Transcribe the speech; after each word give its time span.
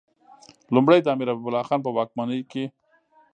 لومړی 0.73 0.99
د 1.01 1.07
امیر 1.13 1.27
حبیب 1.31 1.47
الله 1.47 1.65
خان 1.67 1.79
په 1.83 1.91
واکمنۍ 1.97 2.41
کې. 2.51 2.65